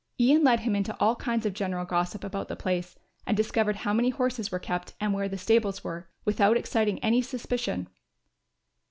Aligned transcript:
Ian 0.19 0.43
led 0.43 0.61
him 0.61 0.75
into 0.75 0.97
all 0.99 1.15
kinds 1.15 1.45
of 1.45 1.53
general 1.53 1.85
gossip 1.85 2.23
about 2.23 2.47
the 2.47 2.55
place 2.55 2.97
and 3.27 3.37
discovered 3.37 3.75
how 3.75 3.93
many 3.93 4.09
horses 4.09 4.51
were 4.51 4.57
kept 4.57 4.95
and 4.99 5.13
where 5.13 5.29
the 5.29 5.37
stables 5.37 5.83
were, 5.83 6.09
without 6.25 6.57
exciting 6.57 6.97
any 7.03 7.21
suspicion. 7.21 7.87